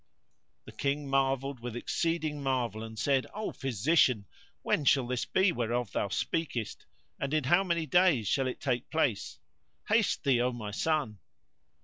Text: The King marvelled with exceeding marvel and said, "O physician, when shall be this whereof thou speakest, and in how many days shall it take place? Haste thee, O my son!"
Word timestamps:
The 0.65 0.71
King 0.71 1.07
marvelled 1.11 1.59
with 1.59 1.75
exceeding 1.75 2.41
marvel 2.41 2.81
and 2.81 2.97
said, 2.97 3.27
"O 3.35 3.51
physician, 3.51 4.25
when 4.63 4.83
shall 4.83 5.03
be 5.05 5.13
this 5.13 5.27
whereof 5.53 5.91
thou 5.91 6.07
speakest, 6.07 6.87
and 7.19 7.35
in 7.35 7.43
how 7.43 7.63
many 7.63 7.85
days 7.85 8.27
shall 8.27 8.47
it 8.47 8.59
take 8.59 8.89
place? 8.89 9.37
Haste 9.89 10.23
thee, 10.23 10.41
O 10.41 10.51
my 10.53 10.71
son!" 10.71 11.19